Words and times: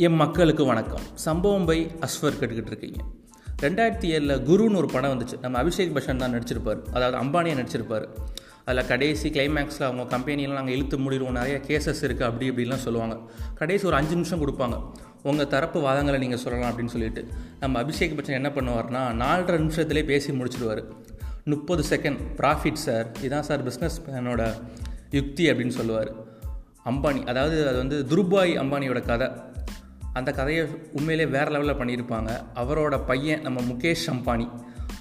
என் 0.00 0.14
மக்களுக்கு 0.14 0.64
வணக்கம். 0.64 1.00
சம்பவம் 1.14 1.64
பை 1.64 1.90
அஸ்வர் 2.00 2.36
கேட்டுக்கிட்டு 2.40 2.66
இருக்கீங்க. 2.66 3.02
ரெண்டாயிரத்தி 3.62 4.12
ஏழில் 4.16 4.42
குருன்னு 4.48 4.76
ஒரு 4.76 4.86
படம் 4.92 5.10
வந்துச்சு. 5.10 5.40
நம்ம 5.40 5.62
அபிஷேக் 5.62 5.94
பச்சன் 5.94 6.16
தான் 6.16 6.34
நடிச்சிருப்பார். 6.34 6.78
அதாவது 6.92 7.24
அம்பானியை 7.24 7.54
நடிச்சிருப்பார். 7.60 8.06
அதில் 8.64 8.86
கடைசி 8.86 9.30
கிளைமேக்ஸில் 9.30 9.82
அவங்க 9.82 10.18
கம்பெனியெலாம் 10.18 10.52
நாங்கள் 10.52 10.74
இழுத்து 10.74 10.98
முடிடுவோம். 10.98 11.30
நிறைய 11.30 11.60
கேசஸ் 11.66 12.00
இருக்குது 12.00 12.22
அப்படி 12.22 12.50
இப்படிலாம் 12.50 12.84
சொல்லுவாங்க. 12.86 13.18
கடைசி 13.54 13.86
ஒரு 13.86 13.96
அஞ்சு 13.96 14.14
நிமிஷம் 14.14 14.40
கொடுப்பாங்க. 14.40 14.82
உங்கள் 15.22 15.46
தரப்பு 15.46 15.80
வாதங்களை 15.80 16.18
நீங்கள் 16.18 16.38
சொல்லலாம் 16.38 16.72
அப்படின்னு 16.72 16.94
சொல்லிட்டு. 16.94 17.26
நம்ம 17.60 17.82
அபிஷேக் 17.82 18.16
பச்சன் 18.16 18.40
என்ன 18.40 18.48
பண்ணுவார்னா 18.48 19.02
நாலரை 19.24 19.60
நிமிஷத்துலேயே 19.64 20.04
பேசி 20.04 20.32
முடிச்சிடுவார். 20.32 20.84
முப்பது 21.44 21.84
செகண்ட் 21.90 22.18
ப்ராஃபிட் 22.36 22.82
சார் 22.86 23.10
இதான் 23.22 23.40
சார் 23.40 23.68
பிஸ்னஸ் 23.68 24.00
மேனோட 24.08 24.62
யுக்தி 25.10 25.50
அப்படின்னு 25.50 25.76
சொல்லுவார். 25.80 26.28
அம்பானி 26.84 27.26
அதாவது 27.26 27.68
அது 27.68 27.76
வந்து 27.76 28.06
துருபாய் 28.08 28.52
அம்பானியோட 28.58 29.06
கதை. 29.06 29.30
அந்த 30.12 30.32
கதையை 30.32 30.66
உண்மையிலே 30.92 31.30
வேறு 31.30 31.50
லெவலில் 31.50 31.76
பண்ணியிருப்பாங்க. 31.76 32.30
அவரோட 32.54 33.04
பையன் 33.06 33.40
நம்ம 33.40 33.60
முகேஷ் 33.60 34.10
அம்பானி. 34.10 34.48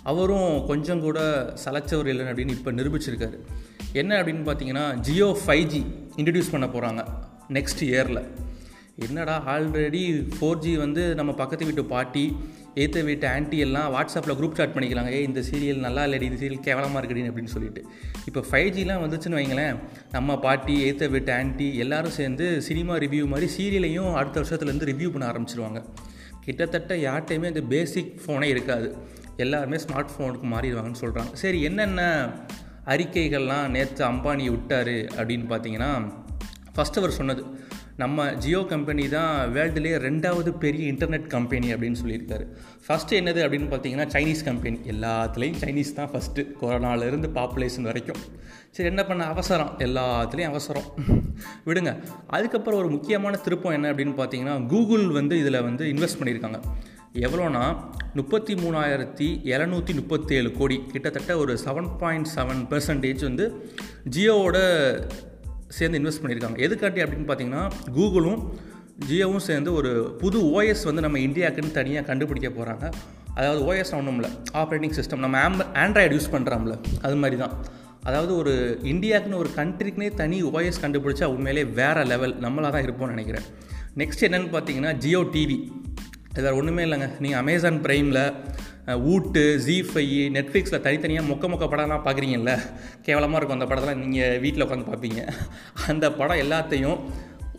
அவரும் 0.03 0.65
கொஞ்சம் 0.67 1.01
கூட 1.01 1.19
சலைச்சவர் 1.65 2.11
இல்லைன்னு 2.11 2.33
அப்படின்னு 2.33 2.49
இப்போ 2.49 2.71
நிரூபிச்சிருக்காரு. 2.71 3.39
என்ன 3.93 4.23
அப்படின்னு 4.23 4.47
பார்த்தீங்கன்னா 4.49 4.93
ஜியோ 4.93 5.37
ஃபைவ் 5.45 5.63
ஜி 5.63 5.85
இன்ட்ரடியூஸ் 6.15 6.51
பண்ண 6.51 6.65
போகிறாங்க 6.65 7.05
நெக்ஸ்ட் 7.49 7.81
இயரில் 7.81 8.27
என்னடா 9.05 9.35
ஆல்ரெடி 9.53 10.01
ஃபோர் 10.35 10.61
ஜி 10.63 10.71
வந்து 10.83 11.03
நம்ம 11.19 11.31
பக்கத்து 11.41 11.67
வீட்டு 11.67 11.83
பாட்டி 11.91 12.23
ஏற்ற 12.81 13.01
வீட்டு 13.07 13.25
ஆன்ட்டி 13.33 13.57
எல்லாம் 13.65 13.87
வாட்ஸ்அப்பில் 13.95 14.35
குரூப் 14.39 14.57
சாட் 14.57 14.73
பண்ணிக்கலாங்க. 14.75 15.11
ஏ 15.17 15.19
இந்த 15.29 15.41
சீரியல் 15.49 15.79
நல்லா 15.85 16.01
இல்லடி 16.07 16.25
இந்த 16.29 16.39
சீரியல் 16.41 16.65
கேவலமாக 16.67 16.99
இருக்குடி 17.01 17.23
அப்படின்னு 17.29 17.53
சொல்லிட்டு. 17.55 17.81
இப்போ 18.29 18.41
ஃபைவ் 18.49 18.69
ஜிலாம் 18.77 19.03
வந்துச்சுன்னு 19.05 19.39
வைங்களேன் 19.39 19.77
நம்ம 20.15 20.37
பாட்டி 20.45 20.75
ஏற்ற 20.87 21.07
வீட்டு 21.15 21.31
ஆன்ட்டி 21.37 21.67
எல்லாரும் 21.85 22.15
சேர்ந்து 22.19 22.47
சினிமா 22.67 22.95
ரிவ்யூ 23.05 23.25
மாதிரி 23.33 23.49
சீரியலையும் 23.57 24.11
அடுத்த 24.21 24.37
வருஷத்துலேருந்து 24.41 24.89
ரிவ்யூ 24.91 25.09
பண்ண 25.15 25.27
ஆரம்பிச்சிருவாங்க. 25.31 25.81
கிட்டத்தட்ட 26.45 26.93
யார்கிட்டையுமே 27.07 27.51
அந்த 27.53 27.63
பேசிக் 27.73 28.13
ஃபோனே 28.23 28.49
இருக்காது. 28.55 28.89
எல்லாருமே 29.45 29.77
ஸ்மார்ட் 29.85 30.13
ஃபோனுக்கு 30.13 30.47
மாறிடுவாங்கன்னு 30.53 31.01
சொல்கிறாங்க 31.03 31.33
சரி 31.43 31.59
என்னென்ன 31.69 32.01
அறிக்கைகள்லாம் 32.93 33.67
நேற்று 33.75 34.03
அம்பானி 34.11 34.45
விட்டார் 34.55 34.95
அப்படின்னு 35.19 35.45
பார்த்தீங்கன்னா 35.51 35.91
ஃபஸ்ட் 36.75 36.99
அவர் 37.01 37.17
சொன்னது. 37.19 37.41
நம்ம 38.01 38.25
ஜியோ 38.43 38.59
கம்பெனி 38.69 39.05
தான் 39.09 39.53
வேர்ல்டுலேயே 39.55 39.95
ரெண்டாவது 40.07 40.49
பெரிய 40.63 40.83
இன்டர்நெட் 40.91 41.25
கம்பெனி 41.27 41.73
அப்படின்னு 41.73 41.99
சொல்லியிருக்காரு. 42.01 42.45
ஃபஸ்ட்டு 42.85 43.17
என்னது 43.19 43.39
அப்படின்னு 43.45 43.67
பார்த்தீங்கன்னா 43.71 44.05
சைனீஸ் 44.15 44.43
கம்பெனி 44.49 44.77
எல்லாத்துலேயும் 44.93 45.59
சைனீஸ் 45.63 45.91
தான் 45.97 46.09
ஃபஸ்ட்டு 46.13 46.45
கொரோனாலேருந்து 46.61 47.29
பாப்புலேஷன் 47.37 47.87
வரைக்கும். 47.89 48.21
சரி 48.71 48.89
என்ன 48.89 49.03
பண்ண 49.05 49.23
அவசரம்? 49.25 49.71
எல்லாத்துலேயும் 49.87 50.51
அவசரம். 50.53 50.87
விடுங்க. 51.67 51.93
அதுக்கப்புறம் 52.27 52.79
ஒரு 52.79 52.89
முக்கியமான 52.89 53.37
திருப்பம் 53.37 53.75
என்ன 53.77 53.91
அப்படின்னு 53.93 54.15
பார்த்தீங்கன்னா 54.21 54.55
கூகுள் 54.73 55.07
வந்து 55.19 55.37
இதில் 55.39 55.61
வந்து 55.61 55.85
இன்வெஸ்ட் 55.93 56.19
பண்ணியிருக்காங்க. 56.21 56.59
எவ்வளோனா 57.25 57.63
முப்பத்தி 58.13 58.53
மூணாயிரத்தி 58.53 59.27
இரநூத்தி 59.53 59.93
முப்பத்தேழு 60.01 60.51
கோடி. 60.51 60.77
கிட்டத்தட்ட 60.91 61.37
ஒரு 61.37 61.55
செவன் 61.65 61.89
பாயிண்ட் 61.97 62.29
செவன் 62.35 62.61
பெர்சன்டேஜ் 62.73 63.23
வந்து 63.29 63.47
ஜியோவோட 64.17 64.57
சேர்ந்து 65.77 65.99
இன்வெஸ்ட் 65.99 66.21
பண்ணியிருக்காங்க. 66.21 66.59
எதுக்காட்டி 66.67 67.01
அப்படின்னு 67.05 67.29
பார்த்தீங்கன்னா 67.31 67.63
கூகுளும் 67.95 68.41
ஜியோவும் 69.09 69.45
சேர்ந்து 69.47 69.73
ஒரு 69.73 69.91
புது 70.21 70.39
ஓஎஸ் 70.55 70.83
வந்து 70.83 71.01
நம்ம 71.01 71.17
இந்தியாவுக்குன்னு 71.17 71.71
தனியாக 71.71 72.05
கண்டுபிடிக்க 72.05 72.49
போகிறாங்க 72.49 72.85
அதாவது 73.33 73.61
ஓஎஸ் 73.69 73.93
ஒன்றும்ல 73.97 74.29
ஆப்ரேட்டிங் 74.53 74.95
சிஸ்டம் 74.97 75.23
நம்ம 75.25 75.37
ஆம்ப 75.49 75.65
ஆண்ட்ராய்டு 75.73 76.15
யூஸ் 76.15 76.31
பண்ணுறோம்ல 76.31 76.75
அது 77.01 77.15
மாதிரி 77.15 77.37
தான் 77.41 77.53
அதாவது 78.03 78.37
ஒரு 78.37 78.53
இந்தியாவுக்குன்னு 78.83 79.41
ஒரு 79.43 79.49
கண்ட்ரிக்குனே 79.55 80.13
தனி 80.13 80.43
ஓஎஸ் 80.43 80.81
கண்டுபிடிச்சா 80.81 81.23
உண்மையிலே 81.23 81.63
வேறு 81.79 82.03
லெவல் 82.03 82.35
நம்மளாக 82.39 82.71
தான் 82.71 82.85
இருப்போம்னு 82.87 83.15
நினைக்கிறேன். 83.15 83.45
நெக்ஸ்ட் 83.97 84.25
என்னென்னு 84.27 84.51
பார்த்தீங்கன்னா 84.55 84.93
ஜியோ 84.97 85.21
டிவி 85.33 85.57
இது 86.31 86.41
வேறு 86.41 86.55
ஒன்றுமே 86.55 86.83
இல்லைங்க. 86.83 87.07
நீங்கள் 87.19 87.39
அமேசான் 87.39 87.81
ப்ரைமில் 87.85 88.21
ஊட்டு 89.11 89.41
ஜீ 89.65 89.75
ஃபை 89.89 90.05
நெட்ஃப்ளிக்ஸில் 90.35 90.83
தனித்தனியாக 90.85 91.29
மொக்க 91.31 91.47
மொக்க 91.51 91.65
படம்லாம் 91.73 92.05
பார்க்குறீங்கல்ல? 92.05 92.53
கேவலமாக 93.07 93.39
இருக்கும் 93.39 93.59
அந்த 93.59 93.67
படத்தெல்லாம் 93.71 94.01
நீங்கள் 94.03 94.39
வீட்டில் 94.45 94.65
உட்காந்து 94.65 94.89
பார்ப்பீங்க. 94.91 95.21
அந்த 95.91 96.05
படம் 96.21 96.41
எல்லாத்தையும் 96.45 96.99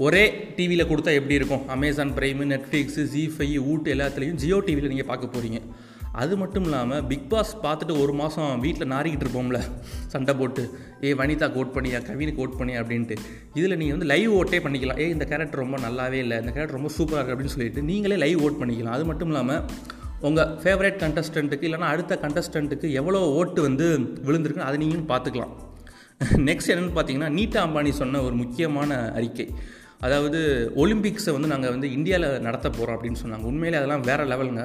ஒரே 0.06 0.24
டிவியில் 0.56 0.88
கொடுத்தா 0.90 1.12
எப்படி 1.20 1.38
இருக்கும்? 1.38 1.64
அமேசான் 1.76 2.12
ப்ரைமு 2.18 2.44
நெட்ஃப்ளிக்ஸு 2.52 3.02
ஜி 3.14 3.24
ஃபை 3.36 3.48
ஊட்டு 3.72 3.94
எல்லாத்துலேயும் 3.94 4.40
ஜியோ 4.42 4.58
டிவியில் 4.68 4.92
நீங்கள் 4.94 5.10
பார்க்க 5.12 5.34
போகிறீங்க 5.36 5.60
அது 6.20 6.34
மட்டும் 6.40 6.64
இல்லாமல் 6.66 7.02
பிக் 7.10 7.28
பாஸ் 7.32 7.50
பார்த்துட்டு 7.64 7.94
ஒரு 8.02 8.12
மாதம் 8.20 8.54
வீட்டில் 8.62 8.90
நாரிக்கிட்டு 8.92 9.24
இருப்போம்ல 9.26 9.58
சண்டை 10.12 10.32
போட்டு. 10.40 10.62
ஏ 11.04 11.10
வனிதா 11.20 11.48
கோட் 11.56 11.74
பண்ணியா 11.76 11.98
கவினுக்கு 12.08 12.40
கோட் 12.40 12.56
பண்ணியா 12.60 12.78
அப்படின்ட்டு. 12.82 13.16
இதில் 13.58 13.76
நீங்கள் 13.80 13.96
வந்து 13.96 14.08
லைவ் 14.12 14.32
ஓட்டே 14.38 14.58
பண்ணிக்கலாம். 14.64 15.00
ஏ 15.02 15.06
இந்த 15.14 15.26
கேரக்டர் 15.32 15.62
ரொம்ப 15.64 15.78
நல்லாவே 15.86 16.18
இல்லை 16.24 16.38
இந்த 16.42 16.52
கேரக்டர் 16.54 16.78
ரொம்ப 16.78 16.90
சூப்பராக 16.96 17.20
இருக்குது 17.20 17.36
அப்படின்னு 17.36 17.56
சொல்லிட்டு 17.56 17.82
நீங்களே 17.90 18.18
லைவ் 18.24 18.42
ஓட் 18.46 18.60
பண்ணிக்கலாம். 18.62 18.96
அது 18.98 19.06
மட்டும் 19.10 19.30
இல்லாமல் 19.32 19.62
உங்கள் 20.20 20.46
ஃபேவரேட் 20.46 21.00
கண்டஸ்டண்ட்டுக்கு 21.02 21.66
இல்லைனா 21.68 21.88
அடுத்த 21.92 22.18
கண்டஸ்டண்ட்டுக்கு 22.22 22.90
எவ்வளோ 22.92 23.20
ஓட்டு 23.20 23.62
வந்து 23.62 23.98
விழுந்திருக்குன்னு 23.98 24.68
அதை 24.70 24.86
நீங்களும் 24.86 25.08
பார்த்துக்கலாம். 25.08 25.52
நெக்ஸ்ட் 26.48 26.70
என்னென்னு 26.72 26.94
பார்த்தீங்கன்னா 26.94 27.28
நீட்டா 27.38 27.60
அம்பானி 27.66 27.90
சொன்ன 27.90 28.22
ஒரு 28.22 28.34
முக்கியமான 28.34 29.12
அறிக்கை. 29.12 29.54
அதாவது 30.06 30.38
ஒலிம்பிக்ஸை 30.82 31.32
வந்து 31.36 31.48
நாங்கள் 31.52 31.72
வந்து 31.74 31.88
இந்தியாவில் 31.96 32.42
நடத்த 32.46 32.66
போகிறோம் 32.70 32.96
அப்படின்னு 32.96 33.20
சொன்னாங்க. 33.22 33.44
உண்மையிலே 33.50 33.78
அதெல்லாம் 33.80 34.04
வேறு 34.08 34.24
லெவலுங்க. 34.32 34.64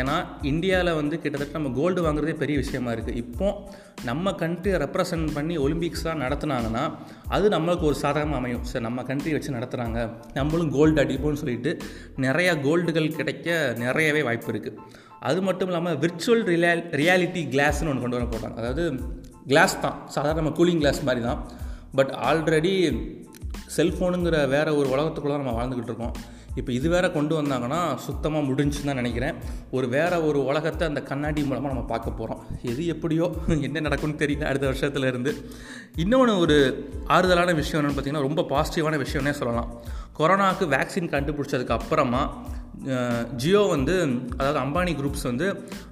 ஏன்னா 0.00 0.14
இந்தியாவில் 0.50 0.98
வந்து 0.98 1.14
கிட்டத்தட்ட 1.22 1.58
நம்ம 1.58 1.72
கோல்டு 1.78 2.00
வாங்குறதே 2.04 2.34
பெரிய 2.42 2.56
விஷயமா 2.62 2.90
இருக்குது 2.92 3.18
இப்போ 3.22 3.48
நம்ம 4.04 4.32
கண்ட்ரியை 4.42 4.78
ரெப்ரசன்ட் 4.84 5.28
பண்ணி 5.34 5.54
ஒலிம்பிக்ஸ்லாம் 5.64 6.22
நடத்துனாங்கன்னா 6.24 6.84
அது 7.36 7.48
நம்மளுக்கு 7.56 7.88
ஒரு 7.90 7.98
சாதகமாக 8.04 8.40
அமையும். 8.40 8.64
சார் 8.70 8.86
நம்ம 8.88 9.02
கண்ட்ரி 9.10 9.32
வச்சு 9.36 9.56
நடத்துகிறாங்க 9.58 9.98
நம்மளும் 10.38 10.70
கோல்டு 10.76 11.00
அடிப்போம்னு 11.04 11.42
சொல்லிட்டு 11.42 11.72
நிறையா 12.26 12.54
கோல்டுகள் 12.66 13.16
கிடைக்க 13.20 13.56
நிறையவே 13.84 14.22
வாய்ப்பு 14.28 14.50
இருக்குது 14.54 14.78
அது 15.30 15.40
மட்டும் 15.48 15.68
இல்லாமல் 15.70 15.98
விர்ச்சுவல் 16.04 16.44
ரியா 16.52 16.70
ரியாலிட்டி 17.00 17.42
கிளாஸ்னு 17.54 17.90
ஒன்று 17.90 18.04
கொண்டு 18.04 18.18
வர 18.18 18.24
போகிறாங்க 18.30 18.56
அதாவது 18.62 18.84
கிளாஸ் 19.50 19.74
தான். 19.84 19.98
சாதாரண 20.14 20.40
நம்ம 20.40 20.54
கூலிங் 20.58 20.80
கிளாஸ் 20.82 21.00
மாதிரி 21.08 21.22
தான். 21.28 21.40
பட் 21.98 22.12
ஆல்ரெடி 22.28 22.72
செல்ஃபோனுங்கிற 23.76 24.36
வேறு 24.54 24.70
ஒரு 24.80 24.88
உலகத்துக்குள்ளே 24.94 25.40
நம்ம 25.40 25.54
வாழ்ந்துக்கிட்டு 25.58 25.92
இருக்கோம். 25.92 26.14
இப்போ 26.60 26.70
இது 26.78 26.88
வேற 26.94 27.06
கொண்டு 27.16 27.34
வந்தாங்கன்னா 27.38 27.78
சுத்தமாக 28.06 28.46
முடிஞ்சுன்னு 28.48 28.88
தான் 28.88 28.98
நினைக்கிறேன். 29.00 29.36
ஒரு 29.76 29.86
வேற 29.94 30.12
ஒரு 30.28 30.38
உலகத்தை 30.50 30.84
அந்த 30.88 31.00
கண்ணாடி 31.10 31.42
மூலமாக 31.50 31.70
நம்ம 31.74 31.84
பார்க்க 31.92 32.18
போகிறோம் 32.18 32.40
எது 32.70 32.82
எப்படியோ 32.94 33.26
என்ன 33.68 33.82
நடக்கும்னு 33.86 34.20
தெரியல 34.22 34.48
அடுத்த 34.50 34.66
வருஷத்துல 34.70 35.10
இருந்து. 35.12 35.32
இன்னொன்று 36.04 36.34
ஒரு 36.44 36.56
ஆறுதலான 37.16 37.54
விஷயம் 37.60 37.78
என்னென்னு 37.80 37.96
பார்த்தீங்கன்னா 37.96 38.26
ரொம்ப 38.28 38.44
பாசிட்டிவான 38.52 38.98
விஷயம்னே 39.04 39.34
சொல்லலாம். 39.40 39.70
கொரோனாவுக்கு 40.18 40.66
வேக்சின் 40.74 41.12
கண்டுபிடிச்சதுக்கு 41.14 41.76
அப்புறமா 41.78 42.24
ஜியோ 43.42 43.60
வந்து 43.72 43.94
அதாவது 44.38 44.58
அம்பானி 44.62 44.92
குரூப்ஸ் 45.00 45.26
வந்து 45.30 45.46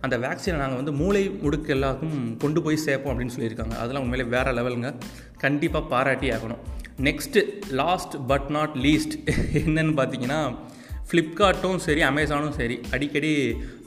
அந்த 0.04 0.14
வேக்சினை 0.24 0.56
நாங்கள் 0.62 0.80
வந்து 0.80 0.94
மூளை 1.00 1.22
முடுக்கு 1.42 1.74
எல்லாருக்கும் 1.74 2.16
கொண்டு 2.44 2.60
போய் 2.64 2.84
சேர்ப்போம் 2.84 3.12
அப்படின்னு 3.12 3.34
சொல்லியிருக்காங்க. 3.36 3.74
அதெல்லாம் 3.82 4.04
உண்மையிலே 4.06 4.26
வேறு 4.36 4.56
லெவலுங்க 4.58 4.90
கண்டிப்பாக 5.44 5.90
பாராட்டி 5.92 6.30
ஆகணும். 6.36 6.62
Next 7.06 7.41
last 7.81 8.15
but 8.31 8.49
not 8.56 8.75
least 8.87 9.15
என்னன்னு 9.61 9.94
பார்த்தீங்கன்னா 10.00 10.41
ஃப்ளிப்கார்ட்டும் 11.11 11.78
சரி 11.84 12.03
அமேசானும் 12.09 12.56
சரி 12.59 12.77
அடிக்கடி 12.94 13.31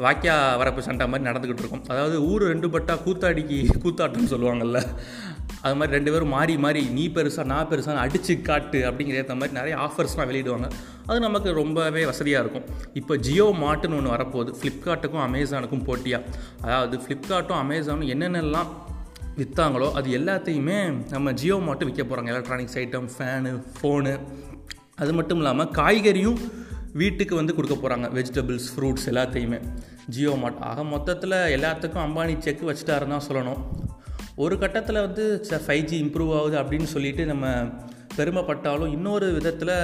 வாக்கியா 0.05 0.33
வரப்பு 0.61 0.81
சண்டை 0.87 1.05
மாதிரி 1.11 1.27
நடந்துக்கிட்டு 1.29 1.63
இருக்கும். 1.63 1.83
அதாவது 1.91 2.15
ஊர் 2.29 2.43
ரெண்டு 2.51 2.67
பட்டா 2.73 2.95
கூத்தாடிக்கு 3.05 3.59
கூத்தாட்டம்னு 3.83 4.31
சொல்லுவாங்கள்ல 4.33 4.79
அது 5.65 5.75
மாதிரி 5.79 5.95
ரெண்டு 5.97 6.11
பேரும் 6.13 6.33
மாறி 6.35 6.55
மாறி 6.63 6.81
நீ 6.97 7.03
பெருசாக 7.17 7.45
நான் 7.51 7.69
பெருசாக 7.71 8.01
அடிச்சு 8.05 8.33
காட்டு 8.47 8.79
அப்படிங்கிற 8.87 9.19
ஏற்ற 9.21 9.35
மாதிரி 9.39 9.57
நிறைய 9.59 9.75
ஆஃபர்ஸ்லாம் 9.85 10.29
வெளியிடுவாங்க. 10.31 10.67
அது 11.09 11.19
நமக்கு 11.27 11.49
ரொம்பவே 11.61 12.03
வசதியாக 12.09 12.43
இருக்கும். 12.43 12.65
இப்போ 12.99 13.13
ஜியோ 13.25 13.45
மார்ட்டுன்னு 13.63 13.97
ஒன்று 13.99 14.15
வரப்போகுது. 14.15 14.53
ஃப்ளிப்கார்ட்டுக்கும் 14.59 15.25
அமேசானுக்கும் 15.27 15.85
போட்டியாக 15.89 16.23
அதாவது 16.65 16.97
ஃப்ளிப்கார்ட்டும் 17.05 17.61
அமேசானும் 17.63 18.11
என்னென்னலாம் 18.15 18.71
விற்றாங்களோ 19.37 19.91
அது 19.91 20.09
எல்லாத்தையுமே 20.19 20.79
நம்ம 21.09 21.31
ஜியோ 21.31 21.55
மார்ட்டு 21.67 21.87
விற்க 21.89 22.03
போகிறாங்க 22.03 22.31
எலக்ட்ரானிக்ஸ் 22.33 22.77
ஐட்டம் 22.77 23.07
ஃபேனு 23.15 23.51
ஃபோனு 23.77 24.13
அது 24.95 25.13
மட்டும் 25.13 25.37
இல்லாமல் 25.37 25.71
காய்கறியும் 25.71 26.39
வீட்டுக்கு 26.93 27.35
வந்து 27.35 27.55
கொடுக்க 27.55 27.75
போகிறாங்க 27.75 28.07
வெஜிடபிள்ஸ் 28.17 28.67
ஃப்ரூட்ஸ் 28.73 29.07
எல்லாத்தையுமே. 29.11 29.59
ஜியோ 30.07 30.33
மார்ட். 30.41 30.59
ஆக 30.59 30.83
மொத்தத்தில் 30.83 31.37
எல்லாத்துக்கும் 31.55 32.05
அம்பானி 32.07 32.37
செக் 32.37 32.61
வச்சுட்டாருன்னு 32.69 33.15
தான் 33.15 33.27
சொல்லணும். 33.29 33.61
ஒரு 34.35 34.55
கட்டத்தில் 34.59 35.03
வந்து 35.05 35.45
ஃபைவ் 35.65 35.83
ஜி 35.83 35.97
இம்ப்ரூவ் 36.03 36.31
ஆகுது 36.39 36.57
அப்படின்னு 36.61 36.87
சொல்லிட்டு 36.93 37.25
நம்ம 37.25 37.47
பெருமைப்பட்டாலும் 38.17 38.91
இன்னொரு 38.91 39.27
விதத்தில் 39.31 39.75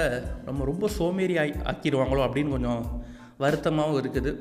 நம்ம 0.45 0.63
ரொம்ப 0.63 0.87
சோம்பேறி 0.97 1.37
ஆகி 1.37 1.53
ஆக்கிடுவாங்களோ 1.71 2.23
அப்படின்னு 2.27 2.49
கொஞ்சம் 2.49 2.83
வருத்தமாகவும் 3.39 3.99
இருக்குது. 4.01 4.33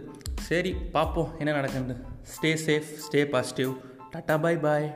சரி 0.49 0.73
பார்ப்போம் 0.97 1.31
என்ன 1.39 1.53
நடக்குது. 1.53 1.97
Stay 2.33 2.51
safe 2.67 2.89
stay 3.07 3.23
positive 3.25 3.73
tata 4.13 4.35
bye 4.41 4.59
bye 4.59 4.87